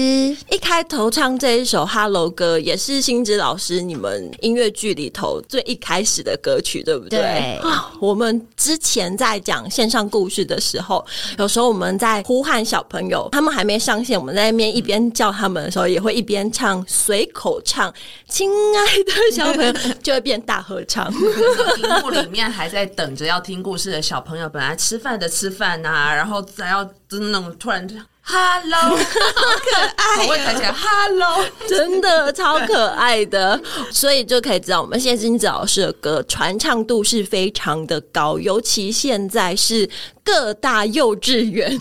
[0.50, 7.20] 一开头唱这一首《Hello》歌，也是星子老师你们音乐剧里头最一开始的歌曲，对不对？
[7.20, 7.60] 对。
[8.00, 11.04] 我们之前在讲线上故事的时候，
[11.38, 17.92] 有时候我们在呼喊小朋友，他们还没上线，我们在那边一边叫他们的时候，也会一边唱，随口唱。
[18.28, 21.10] 亲爱的小朋友， 就会变大合唱。
[21.12, 27.86] 屏幕里面还在等着要听故事的小朋友，本来吃饭的吃饭呐，然后再要真那种突然。
[28.22, 30.72] Hello，好可爱，我会抬起来。
[30.72, 39.88] Hello，真的超可爱的，所以就可以知道我们谢金子老师的歌传唱度是非常的高，尤其现在是
[40.24, 41.78] 各大幼稚园，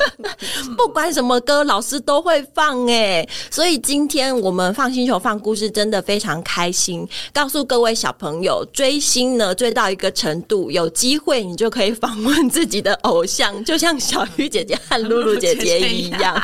[0.76, 3.26] 不管什么歌，老师都会放哎。
[3.50, 15.80] 所以今天我们放星球放故事真的非常开心，告诉各位小朋友，追星呢追到一个程度，有机会你就可以访问自己的偶像，就像小鱼姐姐和露露姐姐。
[15.90, 16.40] 一样，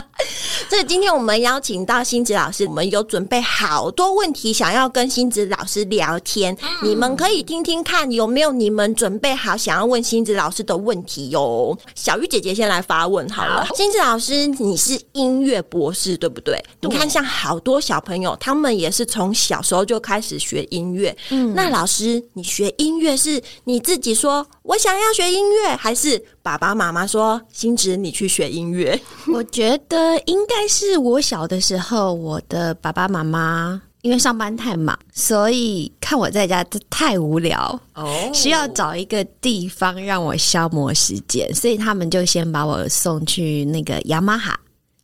[0.70, 11.76] 所以今天我们邀请到星子老师，我们有准备好多问题想要跟星子老师聊天，你们可以听听看有没有你们准备好想要问星子老师的问题哟。
[11.94, 16.62] 小玉姐姐先来发问好了，星子老师，你是音乐博士对不对？
[16.82, 21.16] 你看，像好多小朋友，他们也是从小时候就开始学音乐。
[21.30, 28.68] 嗯，那老师，你学音乐是你自己说我想要学音乐，还是爸爸妈妈说星子你去学音？
[28.68, 29.00] 乐，
[29.32, 44.58] 我觉得应该是我小的时候，我的爸爸妈妈因为上班太忙，所以看我在家太无聊，哦，需要找一个地方让我消磨时间，所以他们就先把我送去那个雅马哈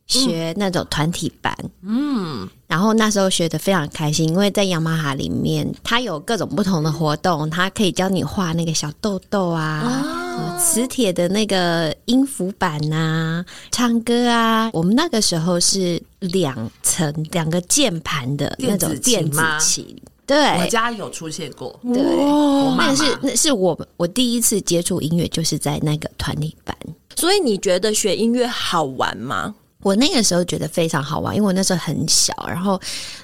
[0.07, 2.47] 学那种团体班，嗯。
[2.67, 14.69] 然后那时候学的非常开心，因为在雅马哈里面，它有各种不同的活动，它可以教你画那个小豆豆啊，磁铁的那个音符板啊，唱歌啊。
[14.73, 19.95] 我们那个时候是两层两个键盘的那种电子琴，
[20.25, 21.79] 对，我家有出现过。
[21.83, 22.01] 对，
[22.75, 26.75] 那个是那是我我第一次接触音乐，就是在那个团体班。
[27.15, 29.53] 所以你觉得学音乐好玩吗？
[29.85, 32.81] 我那个时候觉得非常好玩，因为我那时候很小，然后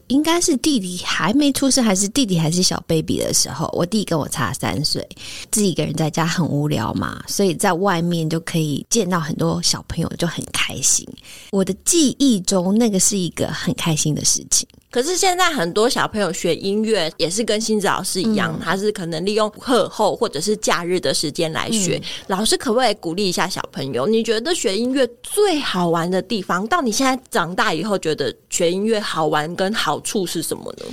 [0.10, 5.04] 应该是弟弟还没出生，还是弟弟还是小 baby 的时候，我弟跟我差三岁，
[5.50, 11.04] 自己一个人在家很无聊嘛，所以在外面就可以见到很多小朋友，就很开心。
[11.50, 14.68] 我的记忆中，那个是一个很开心的事情。
[14.92, 22.00] 可是现在很多小朋友学音乐也是跟新子老师一样，他是可能利用课后或者是假日的时间来学。
[22.28, 24.06] 老师可不可以鼓励一下小朋友？
[24.06, 30.86] 你觉得学音乐最好玩的地方，到你现在长大以后觉得学音乐好玩跟好处是什么呢？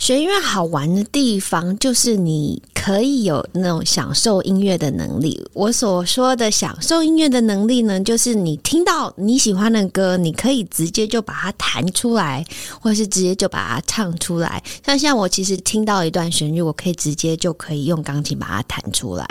[0.00, 5.46] 学音乐好玩的地方，就是你可以有那种享受音乐的能力。
[5.52, 12.42] 我所说的享受音乐的能力呢，就是你听到你喜欢的歌，你可以直接就把它弹出来，
[12.80, 14.64] 或是直接就把它唱出来。
[14.86, 19.28] 像像我其实听到一段旋律，我可以直接就可以用钢琴把它弹出来。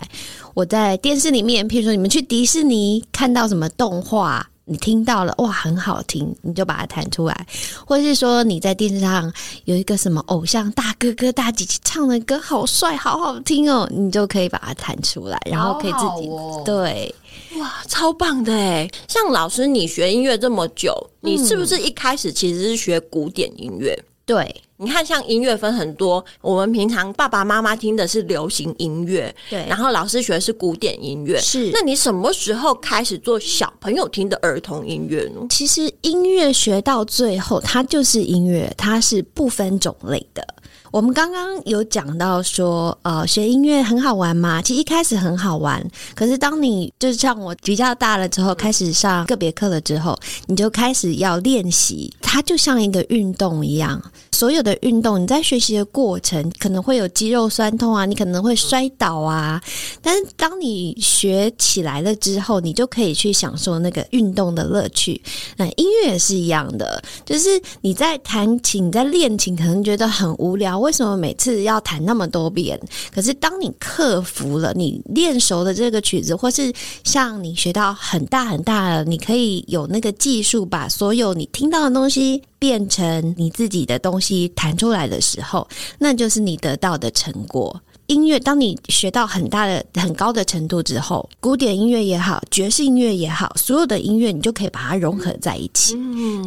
[0.53, 4.47] 我在电视里面，譬如说你们去迪士尼看到什么动画。
[4.69, 7.47] 你听到了哇，很好听，你就把它弹出来，
[7.87, 9.33] 或者是说你在电视上
[9.65, 16.29] 有一个什么偶像大哥哥大姐姐唱的歌好帅，好好听哦，你就可以把它弹出来，然后可以自己
[16.63, 17.13] 对，
[17.59, 18.87] 哇，超棒的哎！
[19.07, 23.97] 像老师，你学音乐这么久，你是不是一开始其实是学古典音乐？
[24.23, 24.61] 对。
[24.81, 31.69] 你看，像音乐分很多，我们平常爸爸妈妈听的是流行音乐，对，然后老师学的是古典音乐，是。
[31.73, 35.45] 那你什么时候开始做小朋友听的儿童音乐呢？
[35.49, 40.47] 其实音乐学到最后，它就是音乐，它是不分种类的。
[40.91, 44.59] 我们刚刚有讲到说，呃，学音乐很好玩嘛。
[44.61, 45.85] 其实一开始很好玩，
[46.15, 50.17] 可是当你就是像我比较大了之后，开始上个别课了之后，
[50.47, 54.01] 你就开始要练习，它就像一个运动一样。
[54.39, 59.61] 所有的运动，你在学习的过程可能会有肌肉酸痛啊，你可能会摔倒啊，
[60.01, 65.21] 但是当你学起来了之后，你就可以去享受那个运动的乐趣。
[65.57, 72.79] 那音乐也是一样的，就是你在弹琴、你在练琴，可能觉得很无聊，为什么每次要弹那么多遍？
[73.13, 76.71] 可是当你克服了，你练熟了这个曲子，或是
[77.03, 85.67] 像你学到很大很大的，你可以有那个技术，把所有你听到的东西变成你自己的东西弹出来的时候，
[85.97, 87.81] 那就是你得到的成果。
[88.07, 95.93] 音乐，当你学到很大的、很高的程度之后，古典音乐也好，爵士音乐也好，所有的音乐你就可以把它融合在一起。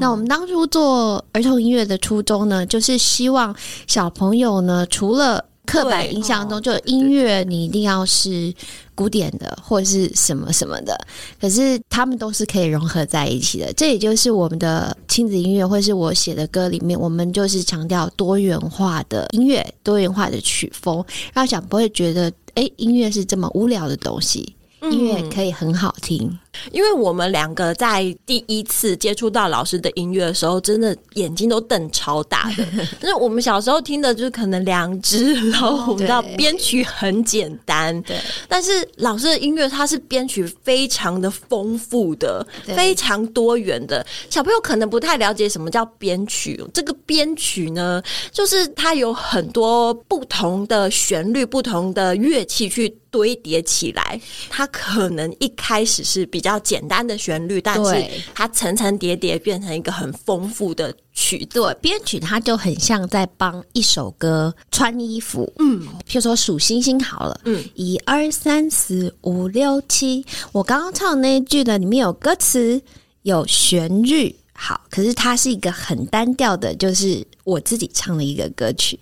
[0.01, 3.55] 那我们当初做儿童音乐的初衷呢，就是希望
[3.87, 8.53] 小朋友呢，除了刻板印象中，就音乐你一定要是
[8.95, 10.99] 古典的或者是什么什么的，
[11.41, 13.73] 可是他们都是可以融合在一起的。
[13.75, 26.39] 这也就是我们的亲子音乐，或是我写的歌里面，我们就是强调多元化的音乐、多元化的曲风，让小朋友觉得，哎，音乐是这么无聊的东西，音乐可以很好听。
[26.71, 32.65] 因为我们两个在第一次接触到老师的音乐的时候，真的眼睛都瞪超大的。
[33.01, 38.17] 就是我们小时候听的就是可能两只老虎，你知道编曲很简单，对。
[38.49, 44.05] 但是老师的音乐它是编曲非常的丰富的，非常多元的。
[44.29, 54.21] 小朋友可能不太了解什么叫编曲，这个编曲呢，就是它有很多不同的旋律、不同的乐器去堆叠起来。
[54.51, 61.43] 它可能一开始是比较简单的旋律，但是它层层叠叠变成一个很丰富的曲。
[61.47, 65.51] 对，编曲它就很像在帮一首歌穿衣服。
[65.59, 70.25] 嗯，譬如说数星星好了，嗯，一二三四五六七。
[70.53, 72.83] 我刚刚唱那一句的里面有歌词，
[73.23, 78.99] 有旋律，好，可是它是一个很单调的，就是我自己唱的一个歌曲。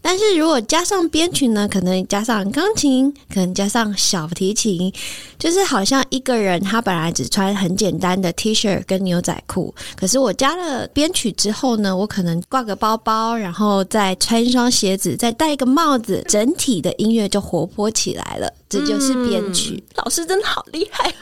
[0.00, 4.92] 但是如果加上编曲呢，可能加上钢琴，可能加上小提琴，
[5.36, 18.52] 就是好像一个人他本来只穿很简单的 T 恤跟牛仔裤，可是我加了编曲之后呢，我可能挂个包包，然后再穿一双鞋子，再戴一个帽子，整体的音乐就活泼起来了。
[18.68, 21.12] 这就是编曲， 老师真的好厉害，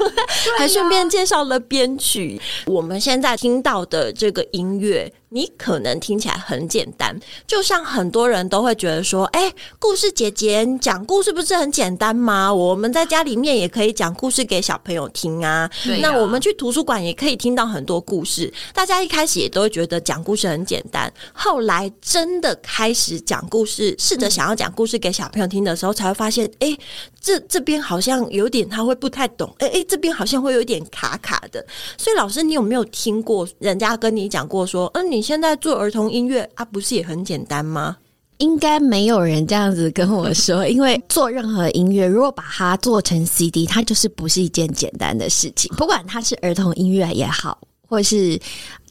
[0.59, 2.41] 还顺便介绍了编曲。
[2.67, 12.55] 我们现在听到的这个音乐，你可能听起来很简单，就像很多人都会觉得说：“哎，故事姐姐讲故事不是很简单吗？
[12.55, 15.69] 我们在家里面也可以讲故事给小朋友听啊。
[16.01, 18.53] 那我们去图书馆也可以听到很多故事。
[18.73, 26.75] 大家一开始也都会觉得讲故事很简单，后来真的开始讲故事，试着想要讲故事给小朋友听的时候，才会发现，哎，
[27.21, 27.35] 这。
[27.35, 31.67] 这这边好像有点他会不太懂，哎哎，这边好像会有点卡卡的。
[31.99, 37.97] 所以老师，你有没有听过人家跟你讲过说，嗯，你现在做儿童音乐啊，不是也很简单吗？
[38.39, 45.75] 应该没有人这样子跟我说，因为做任何音乐，如果把它做成 CD，它就是不是一件简单的事情。
[45.77, 48.39] 不管它是儿童音乐也好，或是。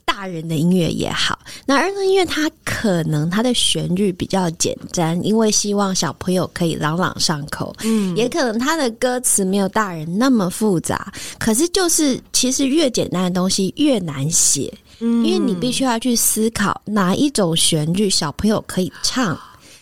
[0.06, 7.74] 大人的音乐也好，那儿童音乐它可能它的旋律比较简单，因为希望小朋友可以朗朗上口。
[7.84, 14.72] 嗯，也可能它的歌词没有大人那么复杂，可是就是其实越简单的东西越难写，
[15.04, 19.38] 因为你必须要去思考哪一种旋律小朋友可以唱。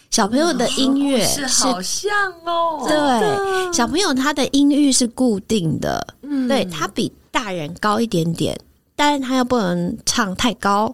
[0.10, 2.12] 小朋友的音乐是好像
[2.44, 8.60] 哦，对，小朋友他的音域是固定的，嗯，对他比大人高一点点。
[8.94, 10.94] 但是他又不能唱太高，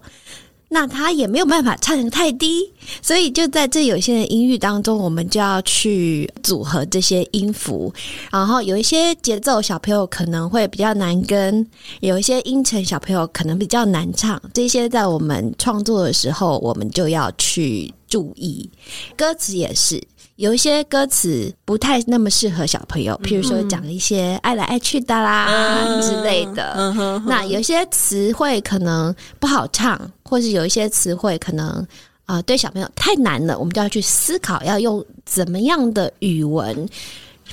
[0.69, 2.69] 那他也没有办法唱太低，
[3.01, 7.93] 所以就在这有限的音域当中，我们就要去组合这些音符。
[8.31, 11.65] 然后有一些节奏，小朋友可能会比较难跟；
[12.01, 14.41] 有一些音程，小朋友可能比较难唱。
[14.53, 18.69] 这些在我们创作的时候，我们就要去注意。
[19.15, 20.03] 歌词也是。
[20.38, 26.94] 有一些歌词不太那么适合小朋友，譬如说讲一些爱来爱去的啦之类的。
[27.25, 31.86] 那有些词汇可能不好唱，或是有一些词汇可能
[32.27, 36.88] 啊对小朋友太难了，我们就要去思考要用怎么样的语文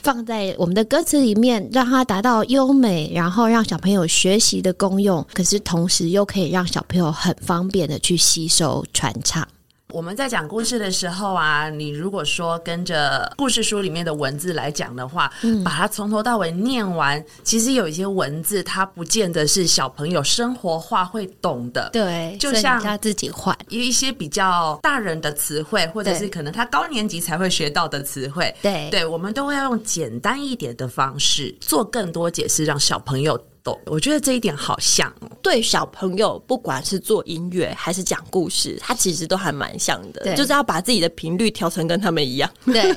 [0.03, 9.49] 放在我们的歌词里面，让它达到优美，然后让小朋友学习的功用，可是同时又可以让小朋友很方便的去吸收传唱。
[9.94, 15.30] 我们在讲故事的时候啊，你如果说跟着故事书里面的文字来讲的话，
[15.64, 21.88] 把它从头到尾念完，其实有一些文字它不见得是小朋友生活化会懂的。
[21.92, 28.52] 对，就像他自己换有一些比较大人的词汇，或者是可能他高年级才会学到的词汇。
[28.60, 33.40] 对，对我们都会要用简单一点的方式做更多解释，让小朋友。
[33.64, 33.76] 动。
[33.87, 35.28] 我觉得这一点好像哦。
[35.42, 42.50] 对小朋友，不管是做音乐还是讲故事，他其实都还蛮像的，对就是要把自己的频率调成跟他们一样。
[42.66, 42.94] 对，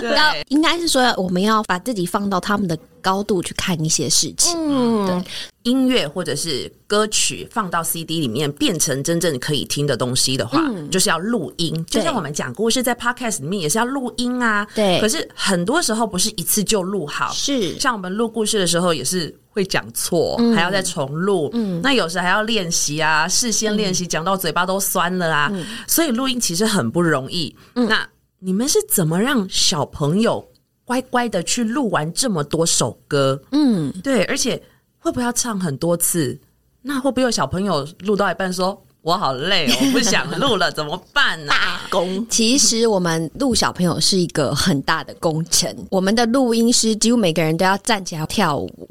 [0.00, 4.56] 对要应该是说我们要把自己放到他们的高度去看一些事情。
[4.56, 5.24] 嗯，
[5.64, 10.58] 音乐或者是歌曲放到 CD 里面变成真正可以听的东西的话，
[10.90, 11.84] 就是要录音。
[11.84, 14.66] 就像我们讲故事在 Podcast 里面也是要录音啊。
[14.74, 21.50] 对可是很多时候不是一次就录好，是像我们录故事的时候也是会讲错，还要再重录。
[21.52, 25.52] 嗯，那有时还要练习啊，事先练习，讲到嘴巴都酸了啊。
[25.86, 27.54] 所以录音其实很不容易。
[27.74, 30.48] 那你们是怎么让小朋友
[30.84, 33.42] 乖乖的去录完这么多首歌？
[33.52, 34.62] 嗯，对，而且
[34.98, 36.40] 会不会要唱很多次？
[36.82, 41.52] 那会不会有小朋友录到一半说：“我好累哦，我不想录了，怎么办呢、
[41.90, 48.88] 公其实我们录小朋友是一个很大的工程，我们的录音师几乎每个人都要站起来跳舞。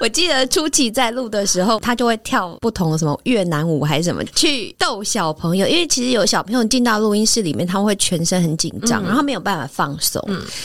[0.00, 5.66] 我记得初期在录的时候，他就会跳不同的什么越南舞还是什么，去逗小朋友。
[5.68, 10.20] 因为其实有小朋友进到录音室里面，他们会全身很紧张，然后没有办法放松。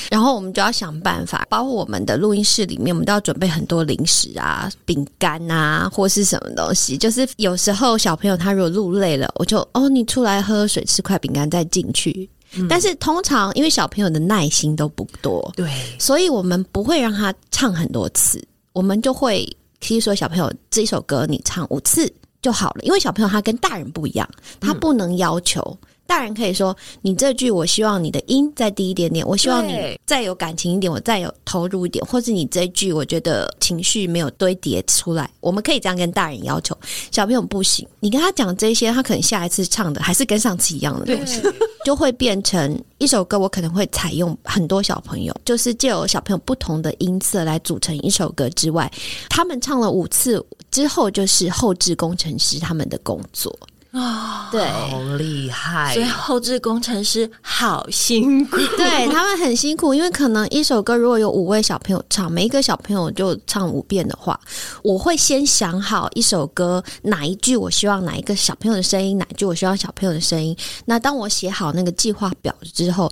[0.10, 6.98] 然后我们就要想办法，包括我们的录音室里面，我们都要准备很多零食啊、饼干啊，或是什么东西。
[6.98, 12.30] 就是有时候小朋友他如果录累了，我就哦，你出来喝水、吃块饼干再进去。
[12.70, 15.70] 但是通常因为小朋友的耐心都不多，对，
[16.00, 19.46] 所以我们不会让他唱很多次，我们就会
[19.82, 22.10] 其实说小朋友这一首歌你唱五次
[22.42, 24.28] 就好了，因为小朋友他跟大人不一样，
[24.62, 25.78] 他不能要求。
[26.08, 36.76] 大人可以说：“你这句，我希望你的音再低一点点，我希望你再有感情一点，我再有投入一点，或是你这一句，我觉得情绪没有堆叠出来。”我们可以这样跟大人要求，
[37.12, 37.88] 小朋友不行。
[38.00, 41.42] 你跟他讲这些，他可能下一次唱的还是跟上次一样的东西。
[41.86, 48.92] 就会变成一首歌，我可能会采用很多小朋友，就是借由小朋友不同的音色来组成一首歌之外，
[49.30, 53.58] 他们唱了五次之后，就是后置工程师他们的工作
[53.98, 54.64] 啊，对。
[54.68, 58.58] 好厉害所以后置工程师好辛苦。
[58.78, 64.40] 对他们很辛苦，因为可能一首歌如果有五位小朋友唱，每一个小朋友就唱五遍的话，
[64.84, 70.56] 我会先想好一首歌哪一句我希望哪一个小朋友的声音，哪一句我希望小朋友的声音。
[70.86, 73.12] 那当我写好那个计划表之后，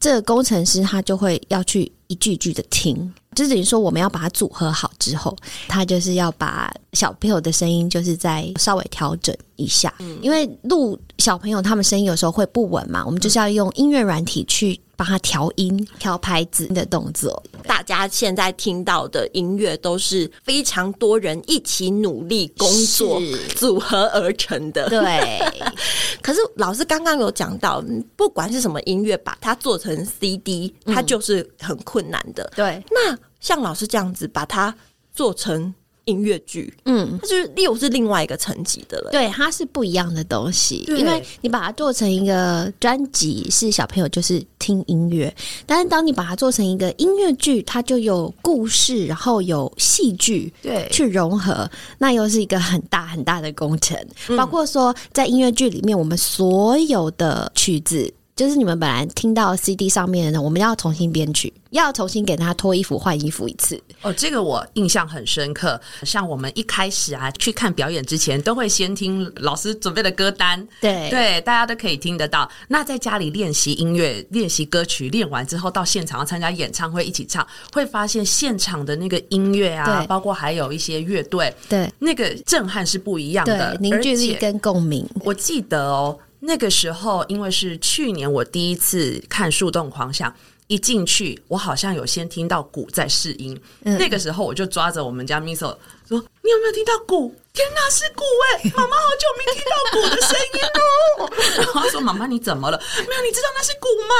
[0.00, 3.12] 这个工程师他就会要去一句一句的听。
[3.34, 5.36] 就等于说，我们要把它组合好之后，
[5.68, 17.42] 他就是要把小朋友的声音，就是再稍微调整一下，因为录小朋友他们声音有时候会不稳嘛，我们就是要用音乐软体去帮他调音、调拍子的动作。
[17.64, 24.88] 大家现在听到的音乐都是非常多人一起努力工作是组合而成的。
[24.88, 25.40] 对，
[26.22, 32.50] 可是老师刚刚有讲到，嗯不管是什么音乐，把它做成 CD，它就是很困难的。
[32.54, 34.74] 对，那像老师这样子把它
[35.12, 35.74] 做成
[36.04, 37.18] 音乐剧，嗯。
[37.20, 39.10] 它就是又是另外一个层级的了。
[39.10, 45.30] 对，它是不一样的东西，对因为你把它做成一个专辑，是小朋友就是听音乐；
[45.66, 53.96] 但是当你把它做成一个音乐剧，它就有故事，然后有戏剧，对去融合，那又是一个很大很大的工程。
[54.36, 58.12] 包括说，在音乐剧里面，我们所有的曲子。
[58.36, 63.80] 就是你们本来听到 CD 上面的呢，我们要重新编曲，要重新给他脱衣服、换衣服一次。
[64.02, 65.80] 哦，这个我印象很深刻。
[66.02, 72.50] 像我们一开始啊去看表演之前，都会先听老师准备的歌单，对对，大家都可以听得到。
[72.66, 85.08] 那在家里练习音乐、练习歌曲，练完之后到现场要参加演唱会一起唱，会发现现场的那个音乐啊，包括还有一些乐队，对那个震撼是不一样的对，，凝聚力跟共鸣。
[85.20, 90.30] 我记得哦，那个时候因为是去年我第一次看《树洞狂想》。
[90.66, 95.76] 一进去，我好像有先听到鼓在试音，嗯那个时候我就抓着我们家 Miso
[96.08, 97.34] 说：“你有没有听到鼓？
[97.54, 101.30] 天哪，是鼓哎、 妈妈好久没听到鼓的声音哦。
[101.56, 102.76] ”然后他说：“妈妈，你怎么了？
[102.96, 104.14] 没有，你知道那是鼓吗？”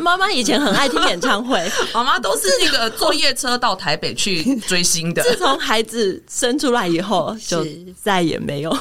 [0.00, 5.22] 妈妈以前很爱听演唱会，妈妈都是那个坐夜车到台北去追星的。
[5.22, 7.62] 自从孩子生出来以后，就
[8.02, 8.74] 再也没有。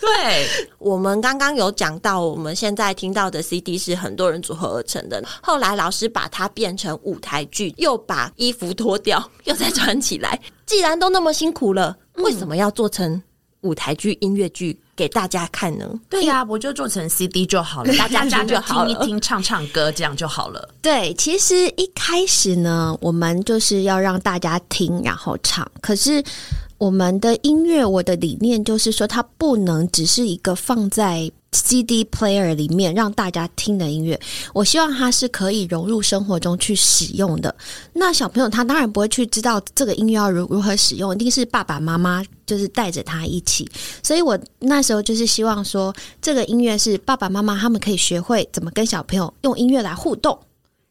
[0.00, 0.48] 对，
[0.78, 5.22] 我们刚刚有讲到，我们现在听到的 CD 是很多人组合而成的。
[5.40, 10.40] 后来老师把它变成舞台剧，又把衣服脱掉，又再穿起来。
[10.66, 13.22] 既然都那么辛苦了，为什么要做成
[13.62, 15.88] 舞台剧、音乐剧给大家看呢？
[16.08, 20.68] 对呀、我就做成 CD 就好了， 大家听就听一听，唱唱歌，这样就好了。
[20.82, 25.66] 对，其实一开始呢，我们就是要让大家听，然后唱。
[25.80, 26.22] 可是
[26.84, 34.20] 我们的音乐，我的理念就是说，它不能只是一个放在 CD player 里面让大家听的音乐。
[34.52, 37.56] 我希望它是可以融入生活中去使用的。
[37.94, 43.66] 那小朋友他当然不会去知道这个音乐要如如何使用，一定是爸爸妈妈就是带着他一起。
[44.02, 50.38] 所以我那时候就是希望说，这个音乐是爸爸妈妈他们可以学会怎么跟小朋友用音乐来互动，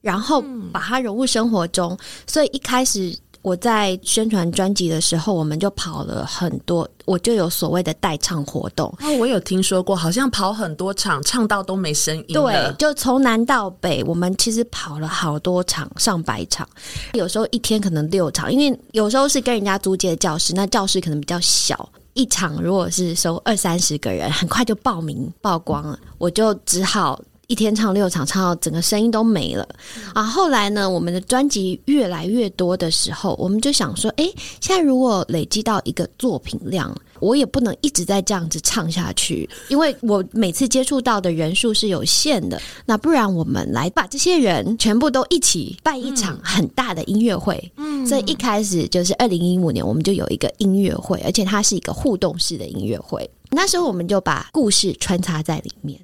[0.02, 1.96] 然后把它融入生活中。
[2.26, 3.16] 所以一开始。
[3.44, 8.88] 我在宣传专辑的时候，我们就跑了很多，我就有所谓的代唱活动。
[9.02, 12.34] 哦，我有听说过，好像跑很多场，唱到都没声音。
[12.34, 16.68] 对，就从南到北，我们其实跑了好多场，上百场，
[17.12, 27.22] 有时候一天可能六场，因为有时候是跟人家租借的教室，那教室可能比较小，一场如果是收二三十个人，很快就报名曝光了，我就只好。
[27.48, 29.68] 一天唱六场，唱到整个声音都没了
[30.14, 30.24] 啊！
[30.24, 34.32] 后来呢，我们的专辑越来越多的时候，我们就想说，哎，
[34.62, 42.60] 现在如果累积到一个作品量，我也不能一直在这样子唱下去，因为我每次接触到的人数是有限的。
[42.86, 47.72] 那不然我们来把这些人全部都一起办一场很大的音乐会。
[47.76, 53.30] 嗯，所以一开始就是二零一五年，我们就有一个音乐会，而且它是一个互动式的音乐会。
[53.52, 56.00] 那时候我们就把故事穿插在里面。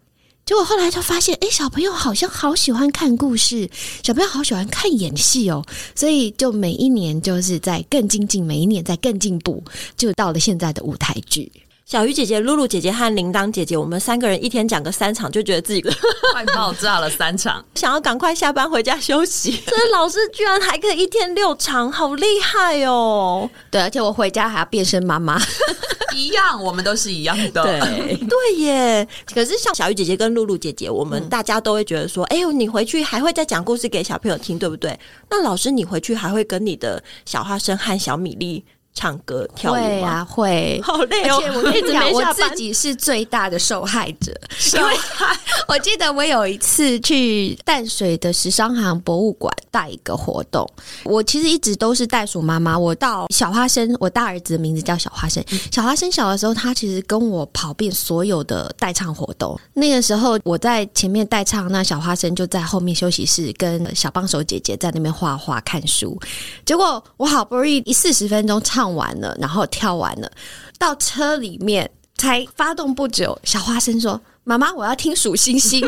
[0.49, 3.69] 结果后来就发现，哎，小朋友好像好喜欢看故事，
[4.01, 5.63] 小朋友好喜欢看演戏哦，
[5.93, 9.63] 所以就每一年就是在更精进，每一年在更进步，
[9.95, 11.51] 就到了现在的舞台剧。
[11.89, 17.09] 小鱼姐姐、露露姐姐和铃铛姐姐，我们三个人一天讲个三场，就觉得自己快爆炸了。
[17.09, 19.59] 三场， 想要赶快下班回家休息。
[19.65, 23.49] 这老师居然还可以一天六场，好厉害哦！
[23.71, 25.41] 对，而且我回家还要变身妈妈，
[26.15, 27.63] 一样，我们都是一样的。
[27.63, 29.07] 对，对耶。
[29.33, 34.95] 可是像小鱼姐姐跟露露姐姐，我们大家都会觉得说，哎呦，你回去还会再讲故事给小朋友听，对不对？
[35.31, 38.63] 那老师，你回去还会跟你的小花生和小米粒？
[38.99, 41.37] 唱歌跳舞啊，会好累哦！
[41.37, 44.33] 而且我跟你讲， 我自己是最大的受害者，
[44.75, 44.93] 因为
[45.69, 50.69] 我记得我有一次去淡水的时尚行博物馆带一个活动，
[51.05, 52.77] 我其实一直都是袋鼠妈妈。
[52.77, 55.41] 我到小花生，我大儿子的名字叫小花生。
[55.71, 59.57] 小花生小的时候，他其实跟我跑遍所有的代唱活动。
[59.73, 66.19] 那个时候我在前面代唱，那小花生就在后面休息室跟小帮手姐姐在那边画画看书。
[66.65, 68.59] 结果我好不容易一四十分钟
[68.89, 70.31] 完了，然后跳完了，
[70.77, 75.81] 到车里面才发动不久，小花生说：“妈妈，我要听数星星。”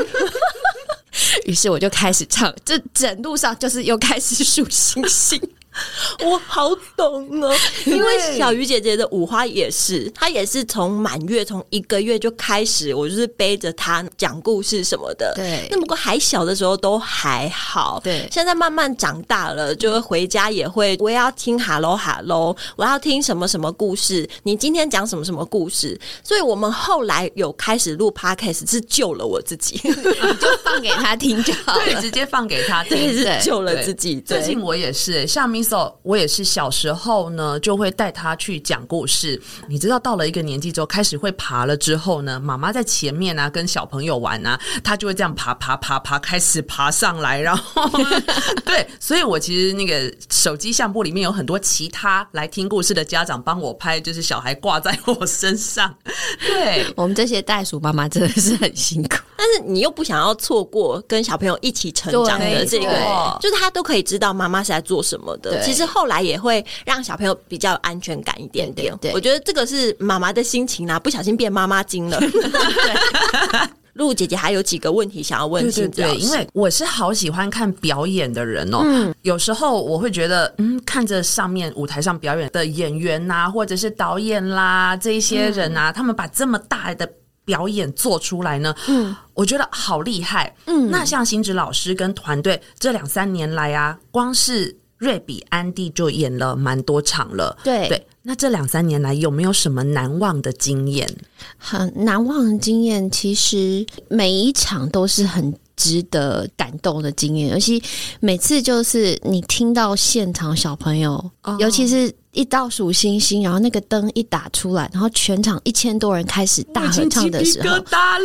[1.46, 5.40] 于是我就开始唱，这整路上就是又开始数星星。
[6.26, 7.56] 我好懂哦，
[7.86, 15.32] 因为小鱼姐姐的五花也是，她也是从满月从一个月就开始，我就是背着她讲故事什么的。
[15.34, 18.02] 对，那不过还小的时候都还好。
[18.04, 25.98] 对，现在慢慢长大了，就会回家也会，我也要听 Hello Hello，我要听什么什么故事，你今天讲什么什么故事。
[26.22, 34.20] 所以我们后来有开始录 Podcast，是救了我自己， 你就放给他听就好了，直接放给他听，是救了自己。
[34.20, 35.61] 最近我也是，像明。
[36.04, 39.42] 我也是小时候呢，就会带他去讲故事。
[39.68, 47.40] 你知道，到了一个年纪之后，开始会爬了之后呢，妈妈在前面啊，跟小朋友玩啊，他就会这样爬爬爬爬，开始爬上来。
[47.40, 47.90] 然后，
[48.66, 55.94] 对，所以我其实那个手机相簿里面有很多其他来听故事的家长帮我拍，就是小孩挂在我身上。
[56.40, 65.60] 对我们这些袋鼠妈妈真的是很辛苦，但是你又不想要错过跟小朋友一起成长的这个，就是他都可以知道妈妈是在做什么的。
[65.64, 68.96] 其实后来也会让小朋友比较有安全感一点点。
[69.16, 72.20] 我觉得这个是妈妈的心情啊，不小心变妈妈精了。
[73.96, 78.80] 露姐姐还有几个问题想要问，对对对，因为我是好喜欢看表演的人哦。
[78.86, 87.06] 嗯，有时候我会觉得，嗯，看着上面舞台上表演的演员呐，或者是导演啦，这一些人啊，他们把这么大的
[87.46, 90.56] 表演做出来呢，嗯，我觉得好厉害。
[90.66, 98.08] 嗯，那像新职老师跟团队这两三年来啊，光是瑞比安迪就演了蛮多场了，对对。
[98.24, 101.10] 那这两三年来有没有什么难忘的经验？
[101.58, 107.82] 很难忘的经验，其实每一场都是很值得感动的经验，尤其
[108.20, 118.18] 每次就是你听到现场小朋友，尤其是一倒数星星，然后那个灯一打出来，然后全场一千多人开始大合唱的时候，那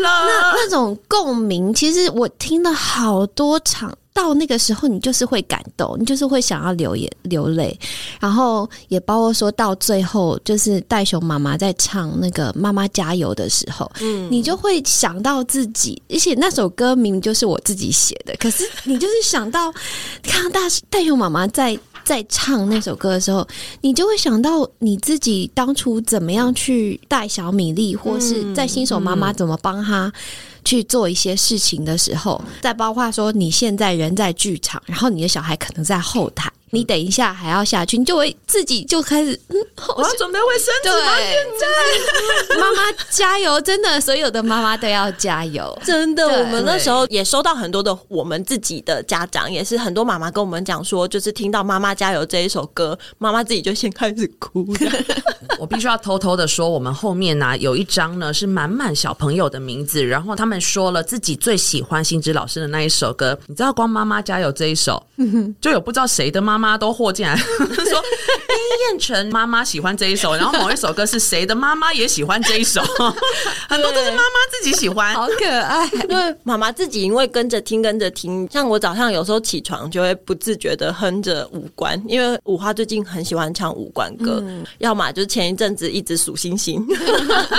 [0.53, 3.97] 那种共鸣，其实我听了好多场。
[4.17, 7.79] 到那个时候，你就是会感动，你就是会想要流眼流泪，
[8.19, 19.71] 然后也包括说到最后，就是戴熊妈妈在唱那个“妈妈加油”的时候，嗯，你就会想到自己，而且那首歌名就是我自己写的，可是你就是想到
[20.23, 23.47] 看到大袋熊妈妈在在唱那首歌的时候，
[23.81, 30.11] 你就会想到你自己当初怎么样去带小米粒，或是在新手妈妈怎么帮他
[30.65, 36.49] 去做一些事情的时候，再包括说你现在人在剧场，然后你的小孩可能在后台。
[36.71, 39.57] 你等一下还要下去，你就会自己就开始，嗯，
[39.97, 41.17] 我要准备卫生纸吗？
[41.19, 46.27] 现在 妈妈加油，真的，所有的妈妈都要加油，真的。
[46.27, 54.67] 我们那时候也收到很多的我们自己的家长，也是很多妈妈跟我们讲说，就是听到妈妈加油这一首歌，妈妈自己就先开始哭。
[55.59, 63.39] 我必须要偷偷的说，我们后面呢有一张呢是满满小朋友的名字，然后他们说了自己最喜欢新芝老师的那一首歌。
[63.47, 65.03] 你知道，光妈妈加油这一首，
[65.61, 66.67] 就有不知道谁的妈妈。
[66.67, 72.83] 妈都和进来说，殷燕成妈妈喜欢这一首，然后某一首歌是谁的妈妈也喜欢这一首，
[73.71, 75.89] 很多都是妈妈自己喜欢，好可爱。
[76.09, 84.43] 因为妈妈自己因为跟着听跟着听，像我早上有时候起床就会不自觉的哼着五官，因为五花最近很喜欢唱五官歌，
[84.79, 86.85] 要么就是前一阵子一直数星星。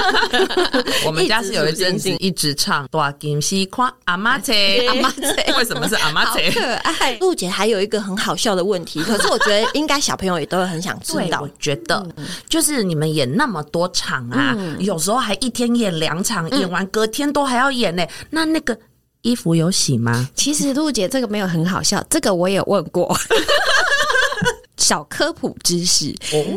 [1.05, 4.51] 我们家是有一阵子一直唱大金西夸阿妈车
[4.89, 6.51] 阿妈车，为什么是阿妈姐？
[6.51, 7.13] 可爱。
[7.21, 8.86] 陆姐还有一个很好笑的问题。
[9.03, 11.41] 可是我觉得应该小朋友也都会很想知道。
[11.41, 12.07] 我觉得
[12.49, 18.05] 就是你们演那么多场啊，有时候还一天演两场，演完隔天都还要演呢。
[18.29, 18.77] 那那个
[19.21, 20.27] 衣服有洗吗？
[20.35, 23.15] 其实陆姐这个没有很好笑，这个我也问过。
[24.77, 26.13] 小科普知识，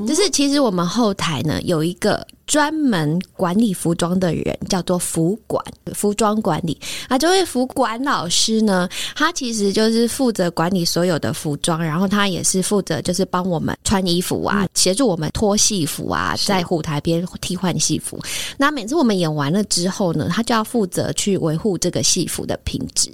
[0.06, 2.26] 就是其实我们后台呢有一个。
[2.50, 18.20] 专门管理服装的人叫做服管，服装管理啊，这位服管老师呢，他其实就是负责管理所有的服装，然后他也是负责就是帮我们穿衣服啊，协助我们脱戏服啊，在舞台边替换戏服。
[18.58, 23.12] 那每次我们演完了之后呢，他就要负责去维护这个戏服的品质。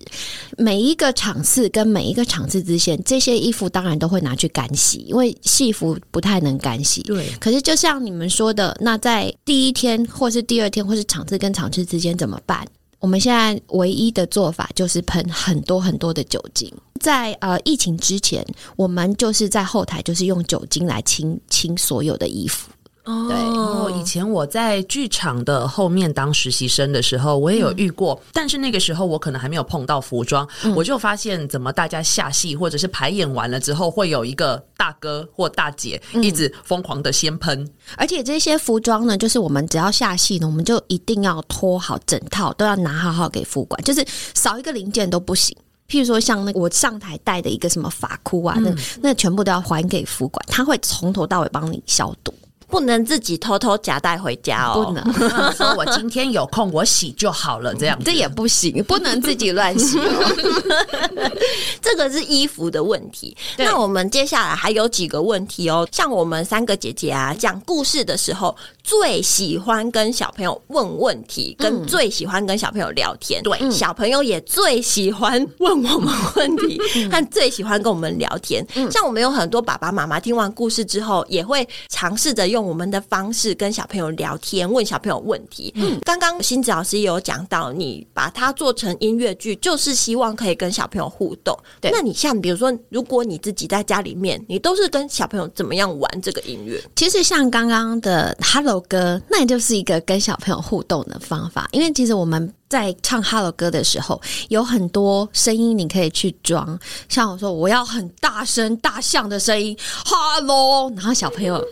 [0.56, 7.02] 每一个场次跟每一个场次之间，这些衣服当然都会拿去干洗，因为戏服不太能干洗。
[7.02, 12.66] 对，可是就像你们说的，那在第一天，或是第二天，或是场次跟场次之间怎么办？
[12.98, 16.72] 我们现在唯一的做法就是喷很多很多的酒精。
[17.00, 22.70] 在呃疫情之前，我们就是在后台就是用酒精来清清所有的衣服。
[23.06, 45.56] 对，然后以前我在剧场的后面当实习生的时候，我也有遇过，但是那个时候我可能还没有碰到服装，我就发现怎么大家下戏或者是排演完了之后，会有一个大哥或大姐一直疯狂的先喷，而且这些服装呢，就是我们只要下戏呢，我们就一定要脱好整套，都要拿好好给副管，就是少一个零件都不行。
[45.88, 52.34] 譬如说像那个我上台带的一个什么发箍啊，那那全部都要还给服管，他会从头到尾帮你消毒。
[52.68, 59.98] 不能自己偷偷夹带回家哦，不能说我今天有空我洗就好了，这样这也不行，不能自己乱洗。
[61.80, 63.36] 这个是衣服的问题。
[63.56, 73.40] 那我们接下来还有几个问题哦，像我们三个姐姐啊，讲故事的时候最喜欢跟小朋友问问题，跟最喜欢跟小朋友聊天。
[73.44, 78.66] 对，小朋友也最喜欢问我们问题， 和最喜欢跟我们聊天。
[78.90, 82.55] 像我们有很多爸爸妈妈听完故事之后，也会尝试着用。
[82.56, 85.70] 用我们的方式跟小朋友聊天，问小朋友问题。
[85.76, 91.54] 嗯，刚刚新子老师也有讲到，你把它做成音乐剧，就是希望可以跟小朋友互动。
[91.82, 96.82] 对，那你像比如说，如果你自己在家里面，你都是跟小朋友怎么样玩这个音乐？
[96.96, 101.68] 其实像刚刚的 Hello 歌，那也就是一个跟小朋友互动的方法。
[101.72, 106.78] 因为其实我们在唱 Hello 歌的时候，有很多声音你可以去装。
[107.10, 111.62] 像我说，我要很大声大象的声音，Hello，然后小朋友。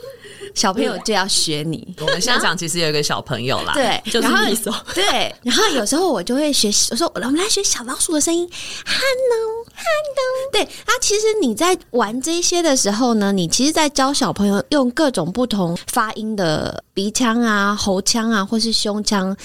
[0.55, 1.95] 小朋友就要学你。
[2.01, 4.75] 我们现场其实有一个小朋友啦，对，就是你说。
[4.95, 8.49] 对，然后有时候我就会学习，我说我们来学小老鼠的声音
[8.85, 10.51] ，Hello，Hello。
[10.53, 19.37] 对，啊，其实你在玩这些的时候呢，你其实，在教小朋友用各种不同发音的鼻腔啊、喉腔啊，或是胸腔，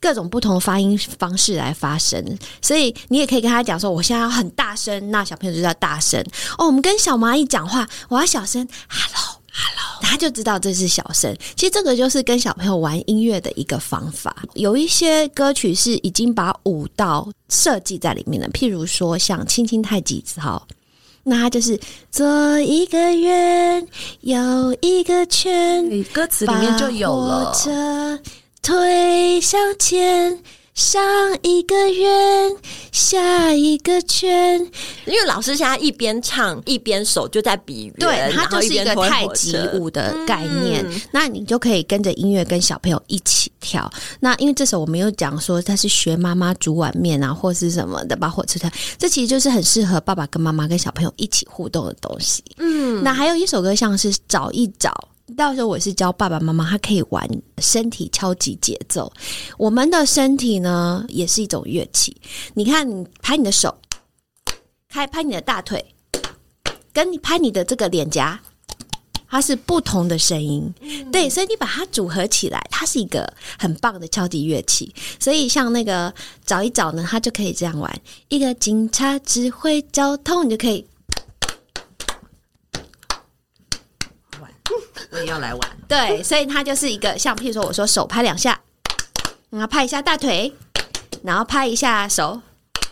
[0.00, 2.38] 各种不同发音方式来发声。
[2.60, 6.22] 所以你也可以跟他讲说，我现在要很大声，那小朋友就要大声。
[6.58, 9.37] 哦，我们跟小蚂蚁讲话，我要小声，Hello。
[9.60, 11.36] Hello，他就知道这是小声。
[11.56, 14.34] 其实这个就是跟小朋友玩音乐的一个方法。
[14.54, 20.62] 有一些歌曲是已经把舞蹈设计在里面了，譬如说像《轻轻太极操》，
[21.24, 21.78] 那它就是
[22.10, 23.86] 做一个圆，
[24.20, 27.52] 有一个圈，歌词里面就有了。
[28.62, 30.38] 推向前。
[30.78, 31.02] 上
[31.42, 32.56] 一个圆，
[32.92, 34.60] 下一个圈。
[35.06, 40.88] 因为老师现在一边唱一边手就在比圆，对，它就是一个太极舞的概念。
[40.88, 43.90] 嗯那你就可以跟着音乐跟小朋友一起跳。
[44.20, 52.44] 那因为这首我们又讲说他是学妈妈煮碗面啊，或是什么的，把火车跳，这其实就是很适合爸爸跟妈妈跟小朋友一起互动的东西。
[52.58, 55.08] 嗯，那还有一首歌，像是找一找。
[55.36, 59.12] 到时候我是教爸爸妈妈，他可以玩身体敲击节奏。
[59.56, 62.16] 我们的身体呢，也是一种乐器。
[62.54, 63.76] 你看，你拍你的手，
[64.88, 65.84] 拍拍你的大腿，
[66.92, 68.40] 跟你拍你的这个脸颊，
[69.28, 70.72] 它是不同的声音。
[71.12, 74.92] 对，所以你把它组合起来，它是一个很棒的敲击乐器。
[75.20, 76.12] 所以像那个
[76.46, 78.00] 找一找呢，它就可以这样玩。
[78.28, 80.84] 一个警察指挥交通，你就可以
[85.10, 85.60] 我也要来玩。
[85.86, 88.60] 对，所以它就是一个像，譬如说，我说手拍两下，
[89.50, 90.52] 然后拍一下大腿，
[91.22, 92.40] 然后拍一下手，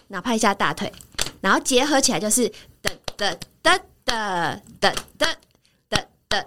[0.08, 0.92] 然后拍一下大腿，
[1.40, 2.48] 然后结合起来就是
[2.82, 5.34] 哒哒哒哒哒哒
[5.88, 6.44] 哒哒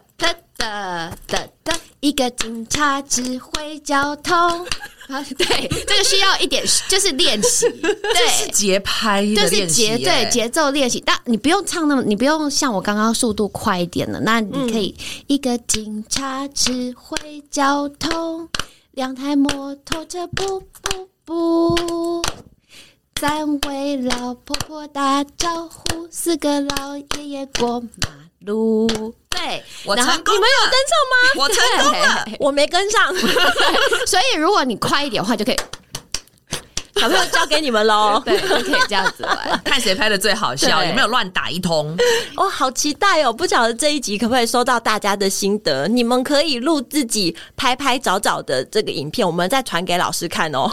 [0.58, 4.36] 哒哒哒，一个警察指挥交通。
[5.10, 8.52] 啊，对，这个需要一点就是练习，是 对。
[8.52, 18.48] 节拍的就是节对节奏练习，但你不用唱那么，你不用像我刚刚速度快一点的，那你可以一个警察指挥交通，
[18.92, 22.22] 两台摩托车不不不，
[23.20, 27.88] 三位老婆婆打招呼，四个老爷爷过马
[28.46, 28.88] 路。
[29.30, 31.16] 对，然后我成功你们有跟上吗？
[31.36, 32.26] 我成功了。
[32.40, 33.14] 我没跟上，
[34.08, 35.58] 所以如果你快一点的话，就可以
[37.00, 38.22] 小朋友交给你们喽。
[38.26, 39.62] 对， 就可以这样子玩。
[39.64, 41.96] 看谁拍的最好笑，有没有乱打一通？
[42.36, 43.32] 哦，好期待哦！
[43.32, 45.88] 不晓得这一集可不可以收到大家的心得？
[45.88, 50.70] 你们可以录自己拍拍找找的这个影片，我们再传给老师看哦。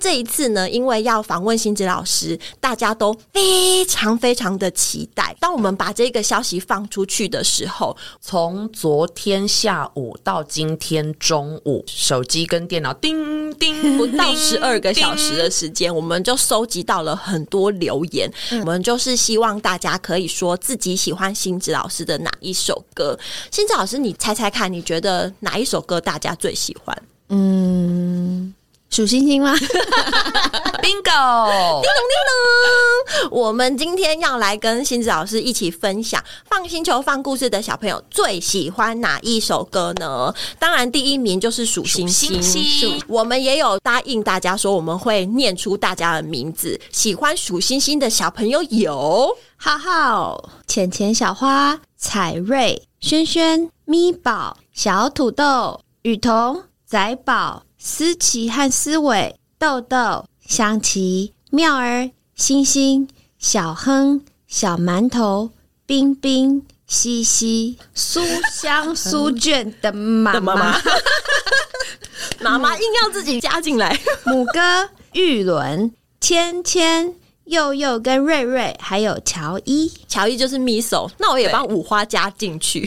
[0.00, 5.34] 这一次呢，因为要访问新子老师，大家都非常非常的期待。
[5.40, 18.32] 当我们把这个消息放出去的时候，从昨天下午到今天中午，手机跟电脑叮叮不到十二个小时的时间，我们就收集到了很多留言。
[18.60, 23.18] 我们就是希望大家可以说自己喜欢星子老师的哪一首歌。
[23.50, 26.96] 星子老师，你猜猜看，你觉得哪一首歌大家最喜欢？
[27.30, 28.54] 嗯，
[28.90, 29.56] 数星星吗？
[30.82, 40.34] bingo，叮咚叮咚我们今天要来跟星子老师一起分享放星球放故事的小朋友最喜欢哪一首歌呢？
[40.58, 42.42] 当然，第一名就是数星星。
[42.42, 46.78] 星星我们也有答应大家说，我们会念出大家的名字。
[46.90, 65.48] 喜欢数星星的小朋友有浩浩、浅浅小花、彩瑞、轩轩、咪宝、小土豆、雨桐、仔宝、思琪和思伟、豆豆、香琪、妙儿、星星、小亨、小馒头、
[65.86, 68.20] 冰冰、西西、苏
[68.52, 70.82] 香、苏卷的妈妈妈妈。
[72.40, 79.90] 妈妈硬要自己加进来，母哥、玉伦、芊芊、佑佑跟瑞瑞，还有乔伊。
[80.12, 82.86] 乔伊就是 miso，那我也帮五花加进去。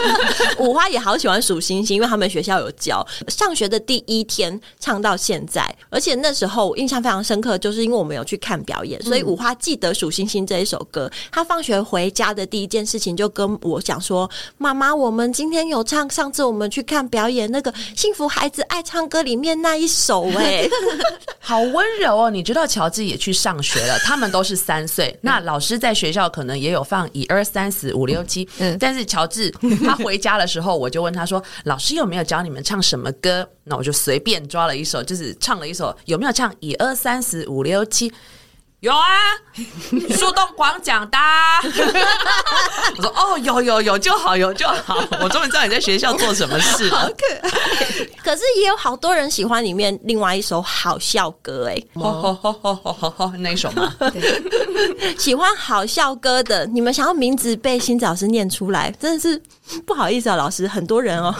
[0.60, 3.02] 五花也好喜欢数星星，因为他们学校有教。
[3.28, 11.10] 上学的第一天唱到现在，而且那时候我印象非常深刻，就是因为我们有去看表演，所以五花记得数星星这一首歌。
[11.32, 20.68] 他放学回家的第一件事情就跟我讲说：“妈妈，我们今天有唱上次我们去看表演那个《幸福孩子爱唱歌》里面那一首、哎，
[21.40, 22.30] 好温柔哦！
[22.30, 25.16] 你知道乔治也去上学了，他们都是三岁。
[25.22, 29.50] 那老师在学校可能也有放一二三四五六七，嗯但是乔治
[29.84, 38.12] 他回家的时候，我就问他说：“老师有没有教你们唱什么歌？”那我就随便抓了一首，就是唱了一首，有没有唱一二三四五六七？
[38.80, 39.06] 有啊，
[40.16, 41.58] 树洞广讲的啊。
[42.96, 44.96] 我说哦，有有有就好，有就好。
[45.20, 47.10] 我终于知道你在学校做什么事了。
[48.22, 53.92] 可是也有好多人喜欢里面另外一首好笑歌、哎，吼吼吼吼吼吼吼，那一首吗？
[55.18, 59.42] 喜欢好笑歌的，你们想要名字被新子老师念出来，真的是
[59.84, 61.34] 不好意思啊，老师，很多人哦。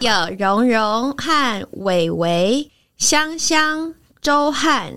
[0.00, 4.94] 有蓉蓉和伟伟、香香、周汉、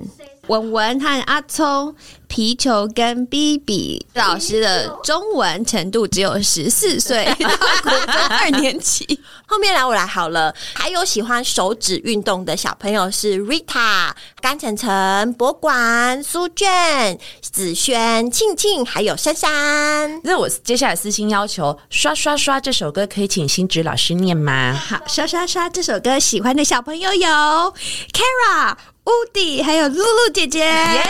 [0.50, 1.96] 文文和阿聪、
[2.28, 7.50] 皮球跟 B B 老师的中文程度只有十四岁， 到
[7.84, 9.20] 国中二年级。
[9.46, 20.20] 后面来我来好了，还有喜欢手指运动的小朋友是 Rita、甘晨晨、博管、苏娟、子轩、庆庆，还有珊珊。
[20.24, 24.74] 那我接下来私心要求，刷刷刷这首歌可以请新植老师念吗？
[24.74, 28.76] 好，刷刷刷这首歌喜欢的小朋友有 Kara、
[29.10, 30.60] 乌迪还有露露姐姐。
[30.60, 31.04] 耶！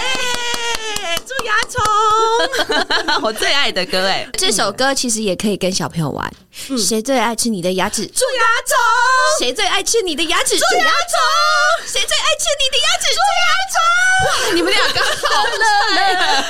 [1.17, 4.28] 蛀牙虫，我最爱的歌哎！
[4.34, 6.32] 这首歌其实也可以跟小朋友玩。
[6.78, 8.06] 谁最爱吃你的牙齿？
[8.08, 8.76] 蛀牙虫。
[9.39, 10.58] 谁最爱吃你的牙齿？
[10.58, 11.88] 蛀牙虫。
[11.88, 13.06] 谁最爱吃你的牙齿？
[13.15, 13.76] 蛀牙虫。
[14.19, 16.45] 哇，你们两个好了！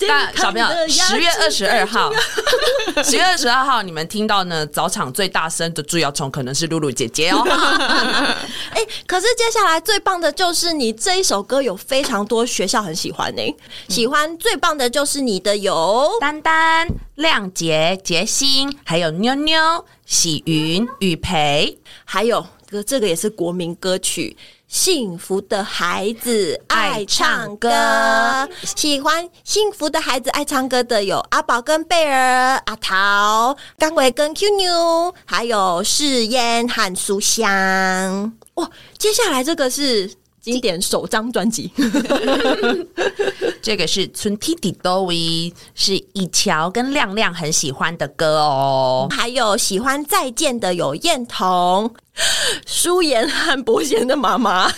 [0.08, 2.12] 那小朋友，十月二十二号，
[3.04, 4.66] 十月二十二号，你们听到呢？
[4.66, 7.40] 早场最大声的蛀牙虫可能是露露姐姐哦。
[8.74, 13.56] 哎，可是接下来最棒的就是你这一首歌有非常多学校很喜欢呢。
[13.88, 24.36] 喜喜欢最棒的就是你的有丹丹、亮杰、杰星，还有妞妞、喜云、雨培，还有这这个也是国民歌曲。
[24.66, 38.32] 幸福的孩子爱唱歌，喜欢幸福的孩子爱唱歌的有阿宝跟贝儿、阿桃、刚伟跟 Q 妞，还有世嫣和苏香。
[38.54, 40.10] 哇，接下来这个是
[40.42, 41.70] 经典首张专辑，
[43.62, 49.06] 这个是春 T D 多维，是以乔跟亮亮很喜欢的歌哦。
[49.10, 51.94] 还有喜欢再见的有燕彤。
[52.66, 54.70] 舒妍和伯贤的妈妈，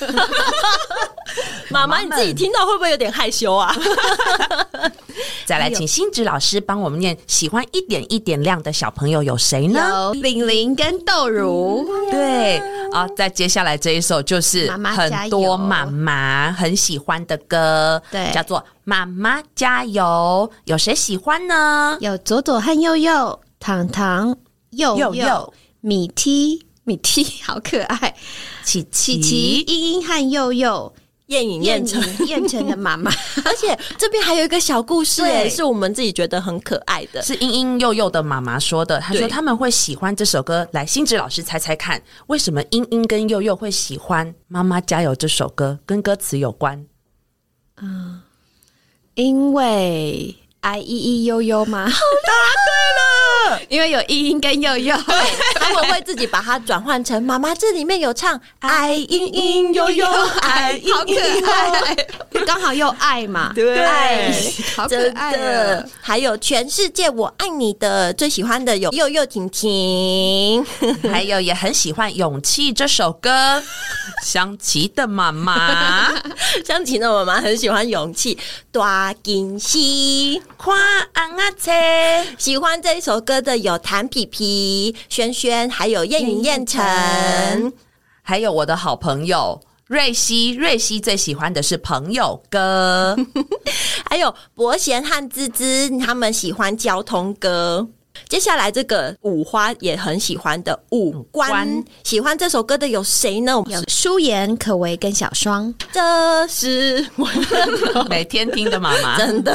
[1.71, 3.75] 妈妈你自己听到会不会有点害羞啊？
[5.47, 7.17] 再来，请新植老师帮我们念。
[7.27, 10.13] 喜欢一点一点亮的小朋友有谁呢？
[10.15, 11.87] 玲玲跟豆如。
[12.11, 12.59] 对
[12.93, 20.49] 啊，再接下来这一首就是很多妈妈很喜欢的歌，对，叫做《妈妈加油》。
[20.65, 21.99] 有谁喜欢呢？
[22.01, 24.37] 有左左和右右，糖糖、
[24.71, 26.65] 右右、米 T。
[26.87, 28.15] 米蒂好可爱，
[28.63, 30.95] 琪琪琪、茵茵和佑佑、
[31.29, 33.11] 燕影、燕成、燕成的妈妈，
[33.43, 39.01] 而且这边还有一个小故事，哎，是我们自己觉得很可爱的，是英英佑佑的妈妈说的。
[39.01, 45.79] 她说他们会喜欢这首歌，来，新植老师猜猜看，为什么英英跟佑佑会喜欢《妈妈加油》这首歌？
[45.87, 46.85] 跟歌词有关？
[47.81, 48.21] 嗯，
[49.15, 51.91] 因为爱依依悠悠吗？
[53.69, 54.97] 因为有茵茵跟悠悠，
[55.55, 57.55] 他们会自己把它转换成妈妈。
[57.55, 60.07] 这里面有唱 爱茵茵悠悠，
[60.43, 61.13] 爱 好可
[61.51, 61.97] 爱，
[62.47, 63.85] 刚好又爱嘛，对，
[64.77, 65.89] 好可爱的。
[66.01, 70.65] 还有全世界我爱你的，最喜欢的有佑佑婷婷，
[71.11, 73.63] 还有也很喜欢勇气这首歌。
[74.23, 76.13] 香琪的妈妈，
[76.65, 78.39] 香琪的妈妈很喜欢勇气。
[78.73, 80.77] 大惊喜，夸
[81.13, 81.71] 安啊车，
[82.37, 83.34] 喜欢这一首歌。
[83.41, 87.73] 的有谭皮皮、轩轩，还有燕云、燕晨，
[88.23, 90.53] 还有我的好朋友瑞希。
[90.53, 93.17] 瑞希最喜欢的是朋友歌，
[94.09, 97.87] 还有伯贤和滋滋，他们喜欢交通歌。
[98.29, 103.53] 接下来这个五花也很喜欢的五官，喜欢这首歌的有谁呢？
[103.67, 105.73] 有舒言、可唯跟小双。
[105.93, 106.01] 这
[106.49, 109.55] 是我每天听的妈妈， 真的。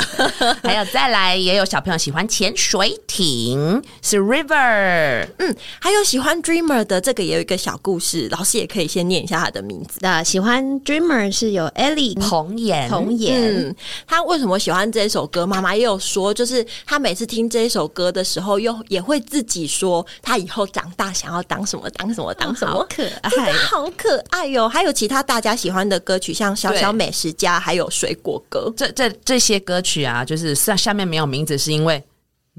[0.63, 5.27] 还有再来，也有小朋友喜欢潜水艇，是 River。
[5.39, 9.99] 嗯，还有喜欢 Dreamer 的这个也有一个小故事，老师也可以先念一下他的名字。
[10.01, 13.75] 那喜欢 Dreamer 是有 Ellie 童颜，童颜。
[14.07, 15.45] 他为什么喜欢这首歌？
[15.45, 18.58] 妈妈也有说，就是他每次听这一首歌的时候。
[18.59, 24.67] 又也会自己说，他以后长大想要当什么，当什么，当什么，可爱，好可爱哟！
[24.67, 28.71] 还有其他大家喜欢的歌曲，像《小小美食家》，还有《水果歌》。
[28.75, 32.03] 这这这些歌曲啊，就是下下面没有名字，是因为。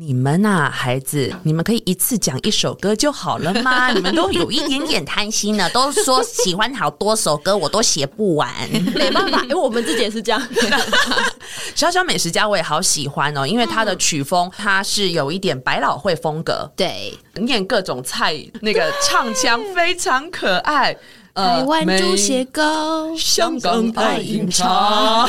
[0.03, 3.93] 你们呐，孩子，你们可以一次讲一首歌就好了吗？
[3.93, 8.51] 你们都有一点点贪心呢，都说喜欢好多首歌，我都写不完，
[8.95, 10.43] 没办法，因为我们自己也是这样。
[11.77, 20.97] 小小美食家我也好喜欢哦，因为它的曲风它是有一点百老汇风格，对，念各种菜，那个唱腔非常可爱。
[21.35, 25.29] 台湾猪血糕，香港爱饮茶，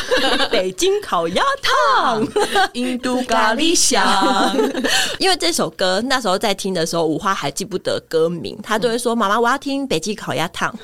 [0.49, 2.27] 北京烤鸭汤，
[2.73, 4.03] 印度咖喱香。
[5.19, 10.73] 因为这首歌那时候在听的时候，五花还记不得歌名，他都会说：“妈妈，我要听北京烤鸭汤。”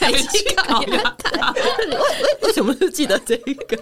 [0.00, 3.78] 北京烤鸭汤，为为什么是记得这个？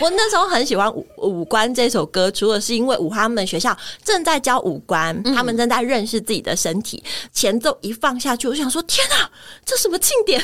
[0.00, 9.30] 我那时候很喜欢五五官这首歌，除了是因为五花们学校正在教五官，他们正在认识自己的身体，前奏一放下去，我就想说：“天哪，
[9.64, 10.42] 这什么？”庆典，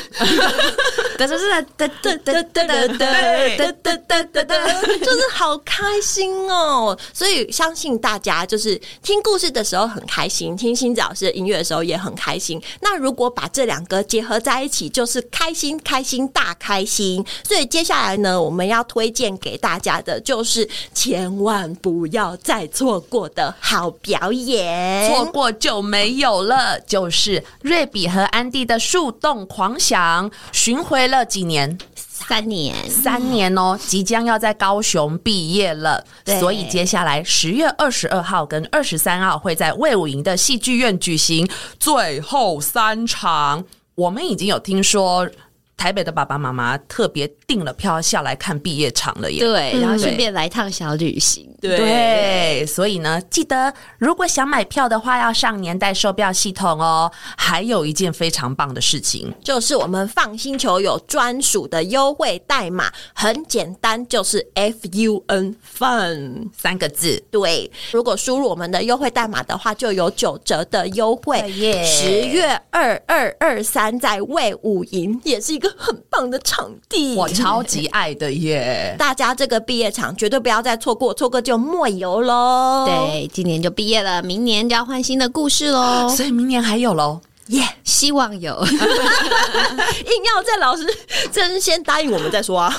[1.17, 6.97] 哒哒哒哒哒哒哒哒哒哒哒哒哒，就是好开心哦。
[7.11, 12.61] 所以相信大家就是听故事的时候很开心，听星子老师的音乐的时候也很开心。
[12.81, 17.25] 那如果把这两个结合在一起，就是开心、开心、大开心。
[17.43, 26.79] 所以接下来呢，我们要推荐给大家的就是千万不要再错过的好表演，错过就没有了。
[26.81, 31.77] 就是瑞比和安迪的《树洞狂想》，巡回了几年。
[31.95, 36.03] 三年，三年哦，即将要在高雄毕业了，
[36.39, 41.47] 所以接下来十月二十二号跟二十三号会在魏武营的戏剧院举行
[41.79, 43.63] 最后三场。
[43.95, 45.29] 我们已经有听说
[45.77, 49.39] 台北的爸爸妈妈特别订了票下来看毕业场了耶。
[49.39, 51.47] 对，然后顺便来趟小旅行。
[51.61, 57.11] 对，所以呢，记得如果想买票的话，要上年代售票系统哦。
[57.35, 66.49] 还有一件非常棒的事情，就是我们放星球有专属的优惠代码，很简单，就是 F U N Fun。
[66.55, 71.51] 三个字，对，如果输入我们的优惠代码的话，就有九折的优惠
[71.83, 77.15] 十月二二二三在魏武营，也是一个很棒的场地。
[77.15, 78.95] 我超级爱的耶！
[78.97, 82.85] 大家这个毕业场绝对不要再错过，错过就莫游喽。
[82.85, 86.07] 对，今年就毕业了，明年就要换新的故事喽。
[86.09, 87.19] 所以明年还有喽。
[87.47, 88.53] 耶希望有。
[88.67, 90.85] 硬要在老师
[91.31, 92.75] 真先答应我们再说啊。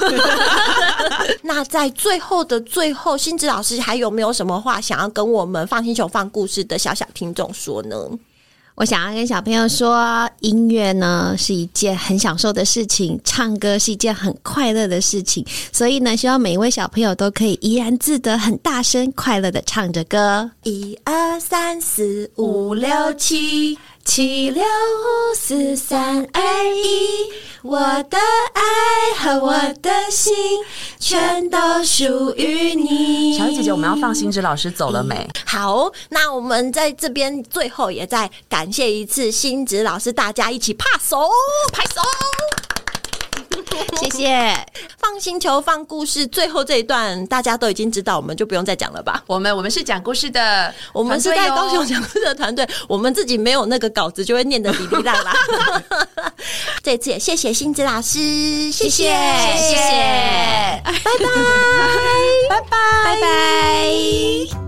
[1.41, 7.97] 那在最后的最后，星子老师还有没有什么话想要跟我们放星球放故事的小小听众说呢？
[8.79, 20.49] 我想要跟小朋友说，音乐呢是一件很享受的事情，唱歌是一件很快乐的事情，所以呢，希望每一位小朋友都可以怡然自得，很大声、快乐的唱着歌。
[20.63, 23.77] 一二三四五六七
[24.09, 26.43] 七六五四三二
[26.75, 27.31] 一，
[27.63, 28.17] 我的
[28.55, 29.53] 爱和我
[29.83, 30.35] 的心
[30.99, 33.37] 全都属于你。
[33.37, 35.29] 小雨姐姐，我们要放心之老师走了没？
[35.45, 41.29] 好，那我们在这边最后也再感谢一次心子老师，大家一起拍手
[41.71, 42.01] 拍手。
[44.01, 44.67] 谢谢。
[44.99, 49.23] 放星球放故事，最后这一段大家都已经知道，我们就不用再讲了吧？
[49.27, 55.35] 我们我们是讲故事的， 我们是在高雄讲故事的团队， 我们自己没有那个稿子，就会念得哩哩啦啦。
[56.83, 61.27] 这次也谢谢星子老师，谢谢，谢谢谢谢，拜拜，
[62.49, 64.68] 拜拜，拜拜。